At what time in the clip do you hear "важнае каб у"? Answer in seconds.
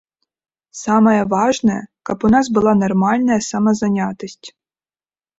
1.33-2.31